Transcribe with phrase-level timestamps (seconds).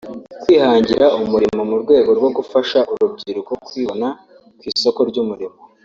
[0.41, 4.07] kwihangira umurimo mu rwego rwo gufasha urubyiruko kwibona
[4.59, 5.57] ku isoko ry’umurimo